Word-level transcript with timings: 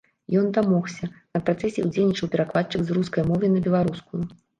Ён 0.39 0.45
дамогся, 0.57 1.09
на 1.37 1.41
працэсе 1.49 1.83
ўдзельнічаў 1.87 2.31
перакладчык 2.37 2.81
з 2.87 2.97
рускай 2.99 3.23
мовы 3.29 3.51
на 3.57 3.63
беларускую. 3.69 4.23